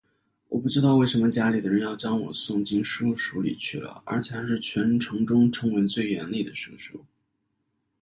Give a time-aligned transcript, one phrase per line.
[0.49, 7.05] 我不知道为什么家里的人要将我送进书塾里去了而且还是全城中称为最严厉的书塾